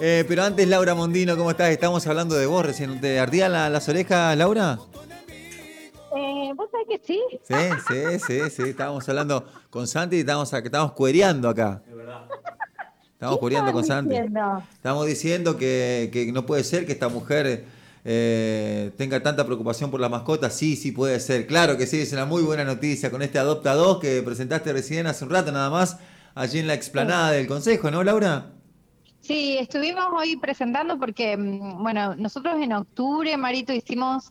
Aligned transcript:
Eh, 0.00 0.24
pero 0.28 0.44
antes, 0.44 0.68
Laura 0.68 0.94
Mondino, 0.94 1.36
¿cómo 1.36 1.50
estás? 1.50 1.70
Estamos 1.70 2.06
hablando 2.06 2.36
de 2.36 2.46
vos 2.46 2.64
recién. 2.64 3.00
¿Te 3.00 3.18
ardían 3.18 3.52
las 3.52 3.88
orejas, 3.88 4.36
Laura? 4.36 4.78
Eh, 6.16 6.52
¿Vos 6.54 6.68
sabés 6.70 6.86
que 6.88 7.00
sí? 7.04 7.20
Sí, 7.42 7.54
sí, 7.88 8.18
sí, 8.24 8.50
sí. 8.50 8.62
Estábamos 8.70 9.08
hablando 9.08 9.44
con 9.70 9.88
Santi 9.88 10.16
y 10.16 10.20
estábamos, 10.20 10.52
estábamos 10.52 10.92
cuereando 10.92 11.48
acá. 11.48 11.82
De 11.88 11.94
verdad. 11.96 12.26
Estamos 13.12 13.38
cuereando 13.38 13.72
con 13.72 13.84
Santi. 13.84 14.14
Estamos 14.72 15.06
diciendo 15.06 15.56
que, 15.56 16.10
que, 16.12 16.30
no 16.30 16.46
puede 16.46 16.62
ser 16.62 16.86
que 16.86 16.92
esta 16.92 17.08
mujer 17.08 17.64
eh, 18.04 18.92
tenga 18.96 19.20
tanta 19.20 19.44
preocupación 19.44 19.90
por 19.90 19.98
la 19.98 20.08
mascota. 20.08 20.48
Sí, 20.48 20.76
sí 20.76 20.92
puede 20.92 21.18
ser. 21.18 21.48
Claro 21.48 21.76
que 21.76 21.88
sí, 21.88 22.00
es 22.00 22.12
una 22.12 22.24
muy 22.24 22.44
buena 22.44 22.62
noticia 22.62 23.10
con 23.10 23.20
este 23.20 23.40
Adopta 23.40 23.74
2 23.74 23.98
que 23.98 24.22
presentaste 24.22 24.72
recién 24.72 25.08
hace 25.08 25.24
un 25.24 25.30
rato 25.30 25.50
nada 25.50 25.70
más 25.70 25.98
allí 26.36 26.60
en 26.60 26.68
la 26.68 26.74
explanada 26.74 27.32
del 27.32 27.48
Consejo, 27.48 27.90
¿no, 27.90 28.04
Laura? 28.04 28.52
Sí, 29.20 29.58
estuvimos 29.58 30.06
hoy 30.16 30.36
presentando 30.36 30.98
porque, 30.98 31.36
mm, 31.36 31.82
bueno, 31.82 32.14
nosotros 32.16 32.60
en 32.60 32.72
octubre, 32.72 33.36
Marito, 33.36 33.72
hicimos 33.72 34.30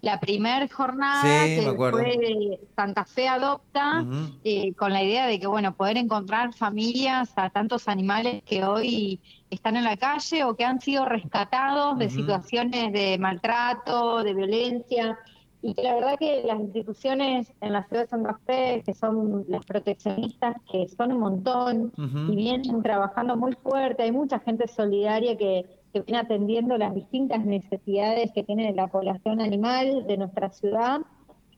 la 0.00 0.20
primera 0.20 0.66
jornada 0.68 1.22
que 1.22 1.74
fue 1.76 2.60
Santa 2.76 3.04
Fe 3.04 3.26
Adopta, 3.28 4.04
eh, 4.44 4.72
con 4.74 4.92
la 4.92 5.02
idea 5.02 5.26
de 5.26 5.40
que, 5.40 5.48
bueno, 5.48 5.74
poder 5.74 5.96
encontrar 5.96 6.54
familias 6.54 7.32
a 7.34 7.50
tantos 7.50 7.88
animales 7.88 8.42
que 8.44 8.64
hoy 8.64 9.20
están 9.50 9.76
en 9.76 9.84
la 9.84 9.96
calle 9.96 10.44
o 10.44 10.54
que 10.54 10.64
han 10.64 10.80
sido 10.80 11.04
rescatados 11.04 11.98
de 11.98 12.10
situaciones 12.10 12.92
de 12.92 13.18
maltrato, 13.18 14.22
de 14.22 14.34
violencia 14.34 15.18
y 15.60 15.74
que 15.74 15.82
la 15.82 15.94
verdad 15.94 16.18
que 16.18 16.42
las 16.44 16.60
instituciones 16.60 17.52
en 17.60 17.72
la 17.72 17.84
ciudad 17.84 18.02
de 18.02 18.08
Santa 18.08 18.38
Fe, 18.46 18.82
que 18.86 18.94
son 18.94 19.44
las 19.48 19.64
proteccionistas, 19.64 20.56
que 20.70 20.88
son 20.88 21.12
un 21.12 21.20
montón 21.20 21.92
y 21.96 22.36
vienen 22.36 22.82
trabajando 22.82 23.36
muy 23.36 23.54
fuerte, 23.54 24.04
hay 24.04 24.12
mucha 24.12 24.38
gente 24.38 24.68
solidaria 24.68 25.36
que, 25.36 25.66
que 25.92 26.02
viene 26.02 26.20
atendiendo 26.20 26.78
las 26.78 26.94
distintas 26.94 27.44
necesidades 27.44 28.30
que 28.32 28.44
tiene 28.44 28.72
la 28.72 28.86
población 28.86 29.40
animal 29.40 30.06
de 30.06 30.16
nuestra 30.16 30.50
ciudad. 30.50 31.00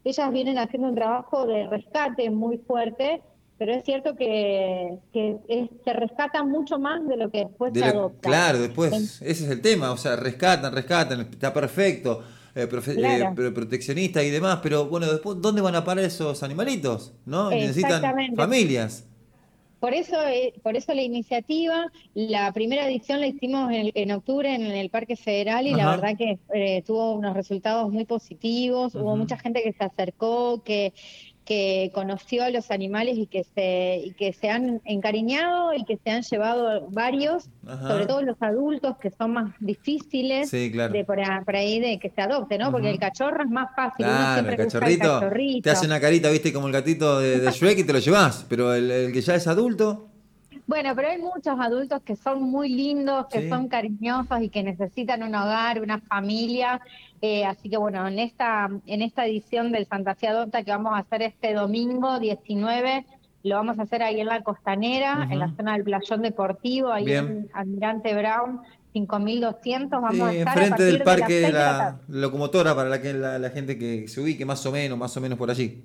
Ellas 0.03 0.33
vienen 0.33 0.57
haciendo 0.57 0.89
un 0.89 0.95
trabajo 0.95 1.47
de 1.47 1.67
rescate 1.67 2.31
muy 2.31 2.57
fuerte, 2.57 3.21
pero 3.59 3.73
es 3.73 3.85
cierto 3.85 4.17
que, 4.17 4.97
que 5.13 5.37
se 5.85 5.93
rescatan 5.93 6.49
mucho 6.49 6.79
más 6.79 7.07
de 7.07 7.19
lo 7.19 7.31
que 7.31 7.41
después 7.41 7.75
se 7.75 7.85
adopta. 7.85 8.27
Claro, 8.27 8.61
después, 8.61 9.21
ese 9.21 9.45
es 9.45 9.51
el 9.51 9.61
tema, 9.61 9.93
o 9.93 9.99
sea, 9.99 10.17
rescatan, 10.17 10.73
rescatan, 10.73 11.21
está 11.21 11.53
perfecto 11.53 12.23
eh, 12.55 12.69
eh 12.69 13.51
proteccionista 13.53 14.23
y 14.23 14.31
demás, 14.31 14.61
pero 14.63 14.87
bueno, 14.87 15.11
después, 15.11 15.41
¿dónde 15.41 15.61
van 15.61 15.75
a 15.75 15.85
parar 15.85 16.05
esos 16.05 16.43
animalitos? 16.43 17.13
¿No? 17.27 17.51
Necesitan 17.51 18.03
familias. 18.37 19.05
Por 19.81 19.95
eso, 19.95 20.21
eh, 20.29 20.53
por 20.63 20.77
eso 20.77 20.93
la 20.93 21.01
iniciativa, 21.01 21.91
la 22.13 22.53
primera 22.53 22.87
edición 22.87 23.19
la 23.19 23.27
hicimos 23.27 23.73
en, 23.73 24.11
octubre 24.13 24.55
en 24.55 24.63
el 24.63 24.91
Parque 24.91 25.17
Federal 25.17 25.67
y 25.67 25.73
la 25.73 25.91
verdad 25.91 26.19
que 26.19 26.39
eh, 26.53 26.83
tuvo 26.83 27.15
unos 27.15 27.35
resultados 27.35 27.91
muy 27.91 28.05
positivos, 28.05 28.95
hubo 28.95 29.17
mucha 29.17 29.39
gente 29.39 29.63
que 29.63 29.73
se 29.73 29.83
acercó, 29.83 30.63
que 30.63 30.93
que 31.45 31.91
conoció 31.95 32.45
a 32.45 32.51
los 32.51 32.71
animales 32.71 33.17
y 33.19 33.27
que 33.27 33.45
se 33.45 34.03
y 34.05 34.13
que 34.13 34.33
se 34.33 34.51
han 34.51 34.81
encariñado 34.85 35.75
y 35.75 35.85
que 35.85 35.99
se 36.03 36.11
han 36.11 36.23
llevado 36.23 36.87
varios, 36.91 37.49
sobre 37.65 38.07
todo 38.07 38.23
los 38.23 38.37
adultos 38.41 38.97
que 38.99 39.11
son 39.11 39.33
más 39.33 39.55
difíciles 39.59 40.51
de 40.51 41.05
por, 41.07 41.57
ahí 41.57 41.81
de 41.81 41.99
que 41.99 42.11
se 42.11 42.21
adopte, 42.21 42.59
¿no? 42.59 42.71
Porque 42.71 42.91
el 42.91 42.99
cachorro 42.99 43.43
es 43.43 43.51
más 43.51 43.75
fácil. 43.75 44.07
Claro, 44.07 44.49
el 44.49 44.57
cachorrito, 44.57 45.21
te 45.63 45.71
hace 45.71 45.87
una 45.87 46.01
carita, 46.01 46.31
viste, 46.31 46.53
como 46.53 46.67
el 46.67 46.73
gatito 46.73 47.19
de, 47.19 47.41
de 47.41 47.51
Shrek 47.53 47.79
y 47.79 47.85
te 47.85 47.93
lo 47.93 47.99
llevas, 47.99 48.47
pero 48.49 48.75
el 48.75 49.11
que 49.13 49.21
ya 49.21 49.35
es 49.35 49.47
adulto 49.47 50.10
bueno, 50.71 50.95
pero 50.95 51.09
hay 51.09 51.19
muchos 51.19 51.59
adultos 51.59 52.01
que 52.03 52.15
son 52.15 52.45
muy 52.45 52.69
lindos, 52.69 53.27
que 53.27 53.49
son 53.49 53.67
cariñosos 53.67 54.41
y 54.41 54.51
que 54.51 54.63
necesitan 54.63 55.25
un 55.25 55.35
hogar, 55.35 55.83
una 55.83 55.99
familia. 55.99 56.81
Eh, 57.21 57.45
así 57.45 57.69
que 57.69 57.77
bueno, 57.77 58.07
en 58.07 58.21
esta, 58.21 58.71
en 58.87 59.03
esta 59.03 59.27
edición 59.27 59.73
del 59.73 59.87
Santa 59.87 60.15
Fe 60.15 60.29
Adopta 60.29 60.63
que 60.63 60.71
vamos 60.71 60.93
a 60.95 60.99
hacer 60.99 61.23
este 61.23 61.55
domingo 61.55 62.21
19, 62.21 63.05
lo 63.43 63.57
vamos 63.57 63.81
a 63.81 63.83
hacer 63.83 64.05
ahí 64.05 64.21
en 64.21 64.29
la 64.29 64.45
costanera, 64.45 65.27
en 65.29 65.41
la 65.41 65.53
zona 65.57 65.73
del 65.73 65.83
playón 65.83 66.23
deportivo, 66.23 66.93
ahí 66.93 67.15
en 67.15 67.49
Almirante 67.53 68.15
Brown, 68.15 68.61
5200 68.93 69.91
vamos 70.01 70.21
a 70.21 70.33
estar 70.33 70.57
enfrente 70.57 70.85
del 70.85 71.03
parque 71.03 71.41
de 71.41 71.53
la, 71.53 71.99
locomotora 72.07 72.77
para 72.77 72.89
la 72.89 73.03
que 73.03 73.13
la, 73.13 73.51
gente 73.51 73.77
que 73.77 74.07
se 74.07 74.21
ubique 74.21 74.45
más 74.45 74.65
o 74.67 74.71
menos, 74.71 74.97
más 74.97 75.17
o 75.17 75.21
menos 75.21 75.37
por 75.37 75.51
allí. 75.51 75.83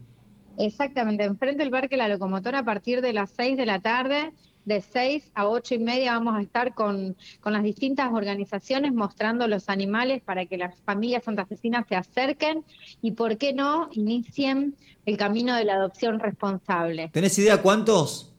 Exactamente, 0.60 1.24
enfrente 1.24 1.64
del 1.64 1.72
parque 1.72 1.98
la 1.98 2.08
locomotora 2.08 2.60
a 2.60 2.64
partir 2.64 3.02
de 3.02 3.14
las 3.14 3.32
6 3.32 3.58
de 3.58 3.66
la 3.66 3.80
tarde 3.80 4.32
de 4.66 4.82
6 4.82 5.32
a 5.36 5.48
8 5.48 5.76
y 5.76 5.80
media 5.80 6.14
vamos 6.14 6.36
a 6.36 6.42
estar 6.42 6.74
con, 6.74 7.16
las 7.44 7.64
distintas 7.64 8.12
organizaciones 8.12 8.94
mostrando 8.94 9.48
los 9.48 9.70
animales 9.70 10.22
para 10.22 10.46
que 10.46 10.58
las 10.58 10.76
familias 10.82 11.24
santafesinas 11.24 11.88
se 11.88 11.96
acerquen 11.96 12.66
y, 13.02 13.12
¿por 13.12 13.38
qué 13.38 13.54
no?, 13.54 13.90
inicien 13.94 14.76
el 15.06 15.18
camino 15.18 15.56
de 15.56 15.66
la 15.66 15.76
adopción 15.76 16.20
responsable. 16.20 17.10
¿Tenés 17.14 17.38
idea 17.38 17.62
cuántos? 17.62 18.35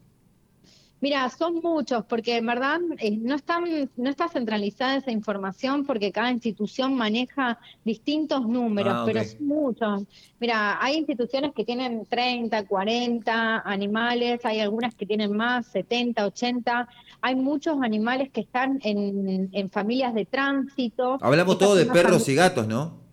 Mira, 1.07 1.31
son 1.31 1.61
muchos, 1.63 2.05
porque 2.07 2.39
en 2.39 2.47
verdad 2.47 2.81
eh, 2.99 3.17
no, 3.17 3.37
están, 3.37 3.63
no 3.97 4.11
está 4.11 4.29
centralizada 4.29 4.97
esa 4.97 5.13
información 5.13 5.87
porque 5.87 6.11
cada 6.11 6.33
institución 6.33 6.97
maneja 6.97 7.61
distintos 7.85 8.45
números, 8.45 8.93
ah, 8.93 9.03
pero 9.07 9.23
son 9.23 9.47
muchos. 9.47 10.03
Mira, 10.41 10.83
hay 10.85 10.97
instituciones 10.97 11.53
que 11.55 11.65
tienen 11.65 12.07
30, 12.07 12.67
40 12.67 13.63
animales, 13.65 14.45
hay 14.45 14.59
algunas 14.59 14.97
que 14.97 15.07
tienen 15.07 15.31
más, 15.31 15.67
70, 15.67 16.27
80. 16.27 16.89
Hay 17.21 17.37
muchos 17.37 17.81
animales 17.83 18.31
que 18.33 18.41
están 18.41 18.81
en, 18.83 19.49
en 19.53 19.71
familias 19.71 20.13
de 20.13 20.25
tránsito. 20.25 21.19
Hablamos 21.21 21.57
todo 21.57 21.77
de 21.77 21.87
perros 21.87 22.29
y 22.29 22.35
gatos, 22.35 22.67
¿no? 22.67 23.06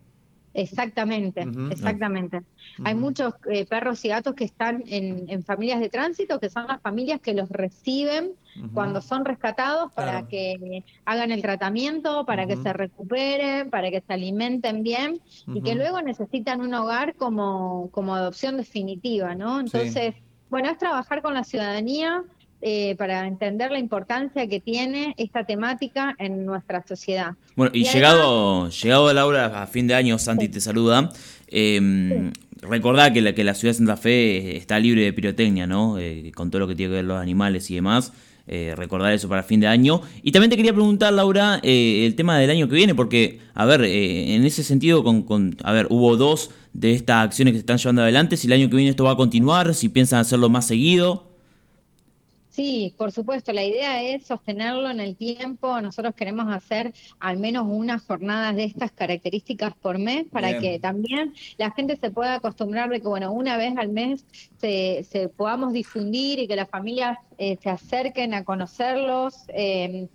Exactamente, 0.54 1.44
exactamente. 1.72 2.42
Hay 2.84 2.94
muchos 2.94 3.34
eh, 3.50 3.66
perros 3.66 4.04
y 4.04 4.08
gatos 4.08 4.34
que 4.34 4.44
están 4.44 4.84
en, 4.86 5.42
familias 5.42 5.80
de 5.80 5.88
tránsito, 5.88 6.38
que 6.38 6.48
son 6.48 6.68
las 6.68 6.80
familias 6.80 7.20
que 7.20 7.34
los 7.34 7.48
reciben 7.48 8.32
cuando 8.72 9.00
son 9.00 9.24
rescatados 9.24 9.92
para 9.92 10.28
que 10.28 10.84
hagan 11.04 11.32
el 11.32 11.42
tratamiento, 11.42 12.24
para 12.24 12.46
que 12.46 12.56
se 12.56 12.72
recuperen, 12.72 13.68
para 13.68 13.90
que 13.90 14.00
se 14.00 14.12
alimenten 14.12 14.84
bien 14.84 15.20
y 15.48 15.60
que 15.60 15.74
luego 15.74 16.00
necesitan 16.02 16.60
un 16.60 16.72
hogar 16.72 17.16
como, 17.16 17.90
como 17.90 18.14
adopción 18.14 18.56
definitiva, 18.56 19.34
¿no? 19.34 19.58
Entonces, 19.58 20.14
bueno, 20.50 20.70
es 20.70 20.78
trabajar 20.78 21.20
con 21.20 21.34
la 21.34 21.42
ciudadanía, 21.42 22.22
eh, 22.66 22.94
para 22.96 23.26
entender 23.26 23.70
la 23.70 23.78
importancia 23.78 24.48
que 24.48 24.58
tiene 24.58 25.14
esta 25.18 25.44
temática 25.44 26.16
en 26.18 26.46
nuestra 26.46 26.82
sociedad. 26.86 27.34
Bueno, 27.56 27.70
y, 27.74 27.84
llegado, 27.84 28.70
llegado 28.70 29.08
a 29.08 29.12
Laura 29.12 29.62
a 29.62 29.66
fin 29.66 29.86
de 29.86 29.94
año, 29.94 30.18
Santi 30.18 30.48
te 30.48 30.62
saluda. 30.62 31.10
Eh, 31.48 32.30
Recordá 32.62 33.12
que 33.12 33.20
la, 33.20 33.34
que 33.34 33.44
la 33.44 33.52
ciudad 33.52 33.74
de 33.74 33.76
Santa 33.76 33.98
Fe 33.98 34.56
está 34.56 34.78
libre 34.78 35.02
de 35.02 35.12
pirotecnia, 35.12 35.66
¿no? 35.66 35.98
Eh, 35.98 36.32
con 36.34 36.50
todo 36.50 36.60
lo 36.60 36.66
que 36.66 36.74
tiene 36.74 36.92
que 36.92 36.96
ver 36.96 37.04
los 37.04 37.20
animales 37.20 37.70
y 37.70 37.74
demás. 37.74 38.14
Eh, 38.46 38.72
recordar 38.74 39.12
eso 39.12 39.28
para 39.28 39.42
fin 39.42 39.60
de 39.60 39.66
año. 39.66 40.00
Y 40.22 40.32
también 40.32 40.48
te 40.48 40.56
quería 40.56 40.72
preguntar, 40.72 41.12
Laura, 41.12 41.60
el 41.62 42.14
tema 42.14 42.38
del 42.38 42.48
año 42.48 42.66
que 42.66 42.76
viene, 42.76 42.94
porque, 42.94 43.40
a 43.52 43.66
ver, 43.66 43.84
en 43.84 44.42
ese 44.46 44.62
sentido, 44.62 45.04
con, 45.04 45.22
con, 45.24 45.54
a 45.62 45.72
ver, 45.72 45.86
hubo 45.90 46.16
dos 46.16 46.50
de 46.72 46.94
estas 46.94 47.26
acciones 47.26 47.52
que 47.52 47.58
se 47.58 47.60
están 47.60 47.76
llevando 47.76 48.00
adelante, 48.00 48.38
si 48.38 48.46
el 48.46 48.54
año 48.54 48.70
que 48.70 48.76
viene 48.76 48.88
esto 48.90 49.04
va 49.04 49.12
a 49.12 49.16
continuar, 49.16 49.74
si 49.74 49.90
piensan 49.90 50.20
hacerlo 50.20 50.48
más 50.48 50.66
seguido. 50.66 51.33
Sí, 52.54 52.94
por 52.96 53.10
supuesto, 53.10 53.52
la 53.52 53.64
idea 53.64 54.00
es 54.00 54.26
sostenerlo 54.26 54.88
en 54.88 55.00
el 55.00 55.16
tiempo. 55.16 55.80
Nosotros 55.80 56.14
queremos 56.14 56.54
hacer 56.54 56.94
al 57.18 57.36
menos 57.36 57.66
unas 57.68 58.02
jornadas 58.06 58.54
de 58.54 58.62
estas 58.62 58.92
características 58.92 59.74
por 59.74 59.98
mes 59.98 60.26
para 60.30 60.60
que 60.60 60.78
también 60.78 61.34
la 61.56 61.72
gente 61.72 61.96
se 61.96 62.12
pueda 62.12 62.36
acostumbrar 62.36 62.90
de 62.90 63.00
que, 63.00 63.08
bueno, 63.08 63.32
una 63.32 63.56
vez 63.56 63.76
al 63.76 63.88
mes 63.88 64.24
se, 64.58 65.02
se 65.02 65.28
podamos 65.28 65.72
difundir 65.72 66.38
y 66.38 66.46
que 66.46 66.54
las 66.54 66.70
familias 66.70 67.18
eh, 67.38 67.58
se 67.60 67.70
acerquen 67.70 68.34
a 68.34 68.44
conocerlos. 68.44 69.34
Eh, 69.48 70.06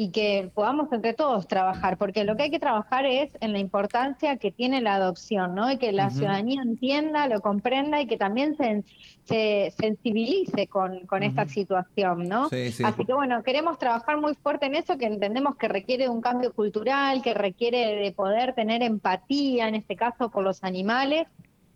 y 0.00 0.12
que 0.12 0.48
podamos 0.54 0.92
entre 0.92 1.12
todos 1.12 1.48
trabajar, 1.48 1.98
porque 1.98 2.22
lo 2.22 2.36
que 2.36 2.44
hay 2.44 2.50
que 2.52 2.60
trabajar 2.60 3.04
es 3.04 3.36
en 3.40 3.52
la 3.52 3.58
importancia 3.58 4.36
que 4.36 4.52
tiene 4.52 4.80
la 4.80 4.94
adopción, 4.94 5.56
¿no? 5.56 5.72
Y 5.72 5.76
que 5.76 5.90
la 5.90 6.10
ciudadanía 6.10 6.62
entienda, 6.62 7.26
lo 7.26 7.40
comprenda 7.40 8.00
y 8.00 8.06
que 8.06 8.16
también 8.16 8.56
se, 8.56 8.84
se 9.24 9.74
sensibilice 9.76 10.68
con, 10.68 11.04
con 11.06 11.24
esta 11.24 11.48
situación, 11.48 12.28
¿no? 12.28 12.48
Así 12.84 13.04
que 13.04 13.12
bueno, 13.12 13.42
queremos 13.42 13.76
trabajar 13.76 14.20
muy 14.20 14.36
fuerte 14.36 14.66
en 14.66 14.76
eso, 14.76 14.96
que 14.98 15.06
entendemos 15.06 15.56
que 15.56 15.66
requiere 15.66 16.08
un 16.08 16.20
cambio 16.20 16.52
cultural, 16.52 17.20
que 17.20 17.34
requiere 17.34 17.96
de 17.96 18.12
poder 18.12 18.54
tener 18.54 18.84
empatía, 18.84 19.66
en 19.66 19.74
este 19.74 19.96
caso, 19.96 20.30
por 20.30 20.44
los 20.44 20.62
animales 20.62 21.26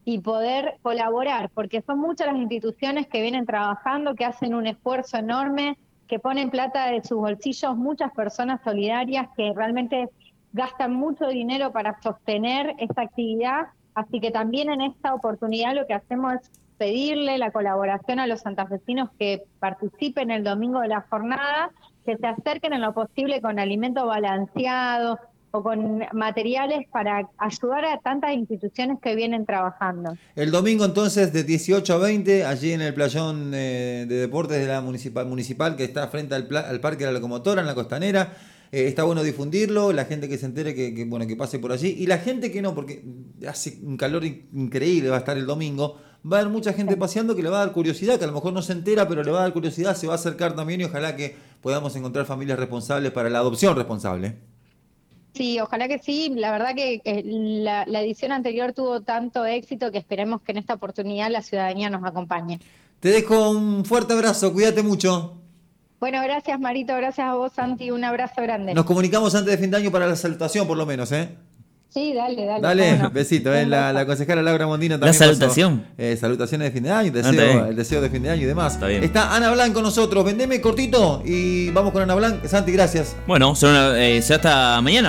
y 0.05 0.21
poder 0.21 0.79
colaborar, 0.83 1.51
porque 1.53 1.83
son 1.83 1.99
muchas 1.99 2.29
las 2.29 2.37
instituciones 2.37 3.09
que 3.09 3.21
vienen 3.21 3.47
trabajando, 3.47 4.15
que 4.15 4.25
hacen 4.25 4.55
un 4.55 4.69
esfuerzo 4.69 5.17
enorme 5.17 5.77
que 6.13 6.19
ponen 6.19 6.51
plata 6.51 6.89
de 6.89 7.03
sus 7.03 7.17
bolsillos 7.17 7.75
muchas 7.75 8.13
personas 8.13 8.61
solidarias 8.63 9.29
que 9.35 9.51
realmente 9.57 10.11
gastan 10.53 10.93
mucho 10.93 11.27
dinero 11.29 11.73
para 11.73 11.99
sostener 12.03 12.75
esta 12.77 13.01
actividad. 13.01 13.69
Así 13.95 14.21
que 14.21 14.31
también 14.31 14.71
en 14.71 14.83
esta 14.83 15.15
oportunidad 15.15 15.75
lo 15.75 15.87
que 15.87 15.95
hacemos 15.95 16.35
es 16.35 16.51
pedirle 16.77 17.39
la 17.39 17.51
colaboración 17.51 18.21
a 18.21 18.27
los 18.27 18.41
santafesinos 18.41 19.09
que 19.19 19.45
participen 19.59 20.31
el 20.31 20.45
domingo 20.45 20.81
de 20.81 20.89
la 20.89 21.01
jornada 21.01 21.71
que 22.05 22.19
se 22.19 22.27
acerquen 22.27 22.75
en 22.75 22.83
lo 22.83 22.93
posible 22.93 23.41
con 23.41 23.59
alimentos 23.59 24.05
balanceados 24.05 25.19
o 25.53 25.63
con 25.63 26.01
materiales 26.13 26.87
para 26.91 27.29
ayudar 27.39 27.85
a 27.85 28.01
tantas 28.01 28.33
instituciones 28.33 28.99
que 29.01 29.15
vienen 29.15 29.47
trabajando. 29.47 30.17
El 30.35 30.51
domingo 30.51 30.85
entonces 30.85 31.33
de 31.33 31.45
18 31.45 31.95
a 31.95 31.99
20, 31.99 32.45
allí 32.45 32.73
en 32.73 32.81
el 32.81 32.95
playón 32.95 33.53
eh, 33.55 34.07
de 34.09 34.17
deportes 34.17 34.59
de 34.59 34.67
la 34.67 34.81
municipal, 34.81 35.27
municipal 35.27 35.77
que 35.77 35.85
está 35.85 36.09
frente 36.09 36.35
al, 36.35 36.49
al 36.57 36.81
Parque 36.81 37.05
de 37.05 37.13
la 37.13 37.13
Locomotora, 37.13 37.61
en 37.61 37.67
la 37.67 37.75
costanera. 37.75 38.33
Eh, 38.73 38.87
está 38.89 39.05
bueno 39.05 39.23
difundirlo, 39.23 39.93
la 39.93 40.07
gente 40.07 40.31
que 40.31 40.39
se 40.39 40.47
entere 40.47 40.75
que, 40.75 41.05
bueno, 41.07 41.27
que 41.27 41.37
pase 41.37 41.59
por 41.59 41.73
allí, 41.73 41.95
y 41.99 42.07
la 42.07 42.17
gente 42.17 42.51
que 42.51 42.63
no, 42.63 42.75
porque 42.75 43.05
hace 43.47 43.79
un 43.83 43.99
calor 43.99 44.25
increíble, 44.25 45.11
va 45.11 45.17
a 45.17 45.19
estar 45.19 45.37
el 45.37 45.45
domingo, 45.45 45.99
va 46.25 46.39
a 46.39 46.41
haber 46.41 46.51
mucha 46.51 46.73
gente 46.73 46.97
paseando 46.97 47.37
que 47.37 47.43
le 47.43 47.51
va 47.51 47.61
a 47.61 47.67
dar 47.67 47.75
curiosidad, 47.75 48.17
que 48.19 48.25
a 48.25 48.29
lo 48.29 48.33
mejor 48.33 48.55
no 48.55 48.63
se 48.63 48.73
entera, 48.73 49.07
pero 49.07 49.23
le 49.23 49.31
va 49.31 49.41
a 49.41 49.43
dar 49.43 49.53
curiosidad, 49.53 49.95
se 49.95 50.07
va 50.07 50.15
a 50.15 50.17
acercar 50.17 50.57
también 50.57 50.81
y 50.81 50.85
ojalá 50.85 51.17
que 51.17 51.37
podamos 51.61 51.95
encontrar 51.97 52.25
familias 52.25 52.59
responsables 52.59 53.13
para 53.13 53.29
la 53.29 53.41
adopción 53.41 53.77
responsable. 53.77 54.39
Sí, 55.35 55.61
ojalá 55.61 55.89
que 55.89 55.99
sí. 55.99 56.33
La 56.37 56.53
verdad 56.53 56.75
que 56.75 57.01
la, 57.05 57.85
la, 57.87 58.03
edición 58.03 58.33
anterior 58.33 58.73
tuvo 58.73 59.01
tanto 59.01 59.45
éxito 59.47 59.91
que 59.91 59.99
esperemos 59.99 60.43
que 60.43 60.53
en 60.53 60.59
esta 60.59 60.75
oportunidad 60.75 61.31
la 61.31 61.43
ciudadanía 61.43 61.89
nos 61.89 62.05
acompañe. 62.05 62.61
Te 63.01 63.09
dejo 63.09 63.51
un 63.51 63.85
fuerte 63.85 64.13
abrazo, 64.13 64.53
cuídate 64.53 64.83
mucho. 64.83 65.39
Bueno, 65.99 66.21
gracias 66.23 66.59
Marito, 66.61 66.95
gracias 66.97 67.29
a 67.29 67.35
vos 67.35 67.53
Santi, 67.53 67.91
un 67.91 68.05
abrazo 68.05 68.43
grande. 68.43 68.75
Nos 68.75 68.85
comunicamos 68.85 69.35
antes 69.35 69.53
de 69.53 69.59
fin 69.59 69.71
de 69.71 69.79
año 69.79 69.91
para 69.91 70.07
la 70.07 70.17
salutación 70.17 70.67
por 70.67 70.77
lo 70.77 70.85
menos, 70.85 71.13
¿eh? 71.13 71.29
Sí, 71.93 72.15
dale, 72.15 72.47
dale. 72.47 72.63
Dale, 72.63 73.09
besito, 73.13 73.55
¿eh? 73.55 73.67
La, 73.67 73.93
la, 73.93 74.07
concejala 74.07 74.41
Laura 74.41 74.67
Mondino 74.67 74.99
también. 74.99 75.13
La 75.13 75.27
salutación. 75.27 75.85
Eh, 75.99 76.17
salutaciones 76.19 76.69
de 76.69 76.73
fin 76.73 76.85
de 76.85 76.91
año, 76.91 77.13
deseo, 77.13 77.67
el 77.67 77.77
deseo 77.77 78.01
de 78.01 78.09
fin 78.09 78.23
de 78.23 78.31
año 78.31 78.43
y 78.43 78.47
demás. 78.47 78.75
Está, 78.75 78.87
bien. 78.87 79.05
Está 79.05 79.37
Ana 79.37 79.53
Blanc 79.53 79.75
con 79.75 79.83
nosotros. 79.83 80.25
Vendeme 80.25 80.59
cortito 80.63 81.23
y 81.23 81.69
vamos 81.71 81.93
con 81.93 82.01
Ana 82.01 82.15
Blanc. 82.15 82.47
Santi, 82.47 82.73
gracias. 82.73 83.15
Bueno, 83.27 83.55
será, 83.55 84.03
eh, 84.03 84.19
hasta 84.19 84.81
mañana. 84.81 85.01